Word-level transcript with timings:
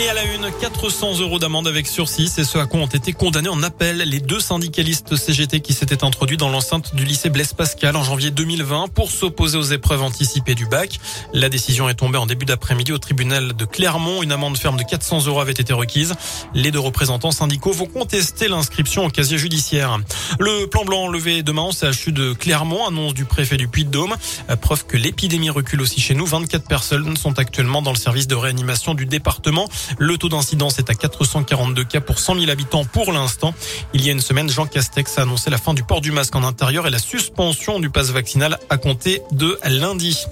Et 0.00 0.08
à 0.08 0.14
la 0.14 0.24
une, 0.24 0.50
400 0.50 1.18
euros 1.20 1.38
d'amende 1.38 1.68
avec 1.68 1.86
sursis. 1.86 2.28
C'est 2.28 2.44
ce 2.44 2.56
à 2.56 2.64
quoi 2.64 2.80
ont 2.80 2.86
été 2.86 3.12
condamnés 3.12 3.50
en 3.50 3.62
appel 3.62 3.98
les 3.98 4.20
deux 4.20 4.40
syndicalistes 4.40 5.14
CGT 5.14 5.60
qui 5.60 5.74
s'étaient 5.74 6.04
introduits 6.04 6.38
dans 6.38 6.48
l'enceinte 6.48 6.94
du 6.94 7.04
lycée 7.04 7.28
Blaise 7.28 7.52
Pascal 7.52 7.96
en 7.96 8.02
janvier 8.02 8.30
2020 8.30 8.88
pour 8.94 9.10
s'opposer 9.10 9.58
aux 9.58 9.62
épreuves 9.62 10.02
anticipées 10.02 10.54
du 10.54 10.64
bac. 10.64 10.98
La 11.34 11.50
décision 11.50 11.86
est 11.90 11.94
tombée 11.94 12.16
en 12.16 12.24
début 12.24 12.46
d'après-midi 12.46 12.92
au 12.92 12.98
tribunal 12.98 13.52
de 13.54 13.64
Clermont. 13.66 14.22
Une 14.22 14.32
amende 14.32 14.56
ferme 14.56 14.78
de 14.78 14.84
400 14.84 15.26
euros 15.26 15.40
avait 15.40 15.52
été 15.52 15.74
requise. 15.74 16.14
Les 16.54 16.70
deux 16.70 16.80
représentants 16.80 17.30
syndicaux 17.30 17.72
vont 17.72 17.84
contester 17.84 18.48
l'inscription 18.48 19.04
au 19.04 19.10
casier 19.10 19.36
judiciaire. 19.36 19.98
Le 20.38 20.66
plan 20.66 20.86
blanc 20.86 21.08
levé 21.08 21.42
demain 21.42 21.64
au 21.64 21.72
CHU 21.72 22.12
de 22.12 22.32
Clermont, 22.32 22.86
annonce 22.86 23.12
du 23.12 23.26
préfet 23.26 23.58
du 23.58 23.68
Puy-de-Dôme. 23.68 24.16
Preuve 24.62 24.86
que 24.86 24.96
l'épidémie 24.96 25.50
recule 25.50 25.82
aussi 25.82 26.00
chez 26.00 26.14
nous. 26.14 26.24
24 26.24 26.66
personnes 26.66 27.18
sont 27.18 27.38
actuellement 27.38 27.82
dans 27.82 27.92
le 27.92 27.98
service 27.98 28.28
de 28.28 28.34
réanimation 28.34 28.94
du 28.94 29.04
département. 29.04 29.68
Le 29.98 30.16
taux 30.18 30.28
d'incidence 30.28 30.78
est 30.78 30.90
à 30.90 30.94
442 30.94 31.84
cas 31.84 32.00
pour 32.00 32.18
100 32.18 32.40
000 32.40 32.50
habitants 32.50 32.84
pour 32.84 33.12
l'instant. 33.12 33.54
Il 33.92 34.04
y 34.04 34.08
a 34.08 34.12
une 34.12 34.20
semaine, 34.20 34.48
Jean 34.48 34.66
Castex 34.66 35.18
a 35.18 35.22
annoncé 35.22 35.50
la 35.50 35.58
fin 35.58 35.74
du 35.74 35.82
port 35.82 36.00
du 36.00 36.12
masque 36.12 36.34
en 36.36 36.44
intérieur 36.44 36.86
et 36.86 36.90
la 36.90 36.98
suspension 36.98 37.80
du 37.80 37.90
passe 37.90 38.10
vaccinal 38.10 38.58
à 38.68 38.76
compter 38.76 39.22
de 39.32 39.58
lundi. 39.64 40.24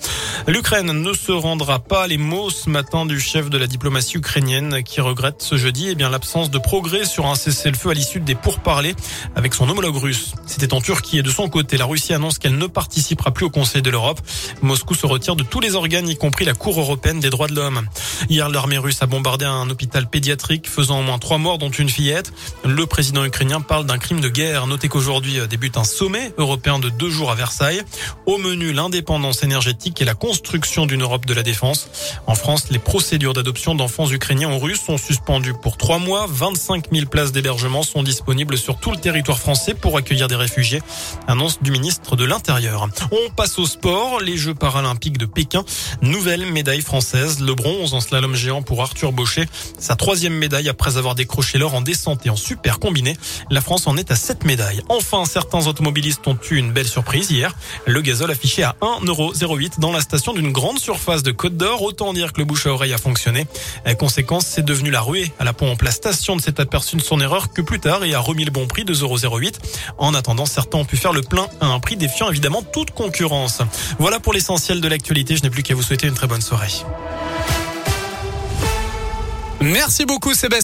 L'Ukraine 0.48 0.90
ne 0.90 1.12
se 1.12 1.30
rendra 1.30 1.78
pas. 1.78 2.06
Les 2.06 2.16
mots 2.16 2.48
ce 2.48 2.70
matin 2.70 3.04
du 3.04 3.20
chef 3.20 3.50
de 3.50 3.58
la 3.58 3.66
diplomatie 3.66 4.16
ukrainienne 4.16 4.82
qui 4.82 5.02
regrette 5.02 5.42
ce 5.42 5.58
jeudi 5.58 5.88
eh 5.90 5.94
bien 5.94 6.08
l'absence 6.08 6.50
de 6.50 6.56
progrès 6.56 7.04
sur 7.04 7.26
un 7.26 7.34
cessez-le-feu 7.34 7.90
à 7.90 7.92
l'issue 7.92 8.20
des 8.20 8.34
pourparlers 8.34 8.94
avec 9.36 9.52
son 9.52 9.68
homologue 9.68 9.96
russe. 9.96 10.32
C'était 10.46 10.72
en 10.72 10.80
Turquie 10.80 11.18
et 11.18 11.22
de 11.22 11.28
son 11.28 11.50
côté, 11.50 11.76
la 11.76 11.84
Russie 11.84 12.14
annonce 12.14 12.38
qu'elle 12.38 12.56
ne 12.56 12.66
participera 12.66 13.30
plus 13.30 13.44
au 13.44 13.50
Conseil 13.50 13.82
de 13.82 13.90
l'Europe. 13.90 14.22
Moscou 14.62 14.94
se 14.94 15.04
retire 15.04 15.36
de 15.36 15.42
tous 15.42 15.60
les 15.60 15.74
organes, 15.74 16.08
y 16.08 16.16
compris 16.16 16.46
la 16.46 16.54
Cour 16.54 16.80
européenne 16.80 17.20
des 17.20 17.28
droits 17.28 17.48
de 17.48 17.54
l'homme. 17.54 17.86
Hier, 18.30 18.48
l'armée 18.48 18.78
russe 18.78 19.02
a 19.02 19.06
bombardé 19.06 19.44
un 19.44 19.68
hôpital 19.68 20.08
pédiatrique 20.08 20.66
faisant 20.66 21.00
au 21.00 21.02
moins 21.02 21.18
trois 21.18 21.36
morts 21.36 21.58
dont 21.58 21.68
une 21.68 21.90
fillette. 21.90 22.32
Le 22.64 22.86
président 22.86 23.22
ukrainien 23.22 23.60
parle 23.60 23.84
d'un 23.84 23.98
crime 23.98 24.22
de 24.22 24.30
guerre. 24.30 24.66
Notez 24.66 24.88
qu'aujourd'hui 24.88 25.40
débute 25.50 25.76
un 25.76 25.84
sommet 25.84 26.32
européen 26.38 26.78
de 26.78 26.88
deux 26.88 27.10
jours 27.10 27.30
à 27.30 27.34
Versailles. 27.34 27.82
Au 28.24 28.38
menu, 28.38 28.72
l'indépendance 28.72 29.42
énergétique 29.42 30.00
et 30.00 30.06
la 30.06 30.14
construction 30.14 30.37
d'une 30.86 31.02
Europe 31.02 31.26
de 31.26 31.34
la 31.34 31.42
défense. 31.42 31.88
En 32.26 32.34
France, 32.34 32.66
les 32.70 32.78
procédures 32.78 33.32
d'adoption 33.32 33.74
d'enfants 33.74 34.10
ukrainiens 34.10 34.52
ou 34.52 34.58
russes 34.58 34.80
sont 34.80 34.98
suspendues 34.98 35.54
pour 35.54 35.76
trois 35.76 35.98
mois. 35.98 36.26
25 36.28 36.86
000 36.92 37.06
places 37.06 37.32
d'hébergement 37.32 37.82
sont 37.82 38.02
disponibles 38.02 38.56
sur 38.56 38.78
tout 38.78 38.90
le 38.90 38.96
territoire 38.96 39.38
français 39.38 39.74
pour 39.74 39.96
accueillir 39.96 40.28
des 40.28 40.36
réfugiés. 40.36 40.82
Annonce 41.26 41.62
du 41.62 41.70
ministre 41.70 42.16
de 42.16 42.24
l'Intérieur. 42.24 42.88
On 43.10 43.30
passe 43.30 43.58
au 43.58 43.66
sport. 43.66 44.20
Les 44.20 44.36
Jeux 44.36 44.54
paralympiques 44.54 45.18
de 45.18 45.26
Pékin. 45.26 45.64
Nouvelle 46.02 46.46
médaille 46.46 46.82
française. 46.82 47.40
Le 47.40 47.54
bronze 47.54 47.94
en 47.94 48.00
slalom 48.00 48.34
géant 48.34 48.62
pour 48.62 48.82
Arthur 48.82 49.12
Baucher. 49.12 49.46
Sa 49.78 49.96
troisième 49.96 50.34
médaille 50.34 50.68
après 50.68 50.96
avoir 50.96 51.14
décroché 51.14 51.58
l'or 51.58 51.74
en 51.74 51.80
descente 51.80 52.26
et 52.26 52.30
en 52.30 52.36
super 52.36 52.78
combiné. 52.78 53.16
La 53.50 53.60
France 53.60 53.86
en 53.86 53.96
est 53.96 54.10
à 54.10 54.16
sept 54.16 54.44
médailles. 54.44 54.82
Enfin, 54.88 55.24
certains 55.24 55.66
automobilistes 55.66 56.26
ont 56.26 56.38
eu 56.50 56.56
une 56.56 56.72
belle 56.72 56.88
surprise 56.88 57.30
hier. 57.30 57.54
Le 57.86 58.00
gazole 58.00 58.30
affiché 58.30 58.62
à 58.62 58.76
1,08€ 58.82 59.80
dans 59.80 59.92
la 59.92 60.00
station 60.00 60.17
d'une 60.26 60.52
grande 60.52 60.78
surface 60.78 61.22
de 61.22 61.30
Côte 61.30 61.56
d'Or. 61.56 61.82
Autant 61.82 62.12
dire 62.12 62.32
que 62.32 62.38
le 62.38 62.44
bouche 62.44 62.66
à 62.66 62.70
oreille 62.70 62.92
a 62.92 62.98
fonctionné. 62.98 63.46
Conséquence, 63.98 64.46
c'est 64.46 64.64
devenu 64.64 64.90
la 64.90 65.00
ruée 65.00 65.32
à 65.38 65.44
la 65.44 65.52
pompe. 65.52 65.82
La 65.82 65.90
station 65.90 66.36
ne 66.36 66.40
s'est 66.40 66.60
aperçue 66.60 66.96
de 66.96 67.02
son 67.02 67.20
erreur 67.20 67.52
que 67.52 67.62
plus 67.62 67.80
tard 67.80 68.04
et 68.04 68.14
a 68.14 68.20
remis 68.20 68.44
le 68.44 68.50
bon 68.50 68.66
prix 68.66 68.84
de 68.84 68.94
0,08. 68.94 69.54
En 69.98 70.14
attendant, 70.14 70.46
certains 70.46 70.78
ont 70.78 70.84
pu 70.84 70.96
faire 70.96 71.12
le 71.12 71.22
plein 71.22 71.48
à 71.60 71.66
un 71.66 71.80
prix 71.80 71.96
défiant 71.96 72.30
évidemment 72.30 72.62
toute 72.62 72.90
concurrence. 72.90 73.62
Voilà 73.98 74.20
pour 74.20 74.32
l'essentiel 74.32 74.80
de 74.80 74.88
l'actualité. 74.88 75.36
Je 75.36 75.42
n'ai 75.42 75.50
plus 75.50 75.62
qu'à 75.62 75.74
vous 75.74 75.82
souhaiter 75.82 76.06
une 76.06 76.14
très 76.14 76.26
bonne 76.26 76.42
soirée. 76.42 76.68
Merci 79.60 80.04
beaucoup 80.04 80.34
Sébastien. 80.34 80.56